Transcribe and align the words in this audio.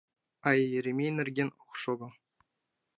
А 0.47 0.49
Еремей 0.77 1.11
нерен 1.15 1.49
ок 1.63 1.71
шого. 1.81 2.07